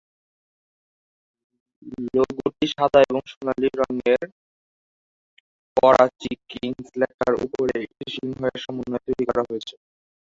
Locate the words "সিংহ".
8.15-8.39